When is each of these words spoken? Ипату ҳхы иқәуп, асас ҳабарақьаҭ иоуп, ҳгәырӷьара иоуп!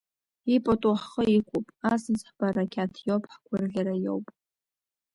Ипату 0.55 0.93
ҳхы 1.01 1.23
иқәуп, 1.37 1.67
асас 1.93 2.19
ҳабарақьаҭ 2.27 2.93
иоуп, 3.07 3.23
ҳгәырӷьара 3.33 3.95
иоуп! 4.05 4.25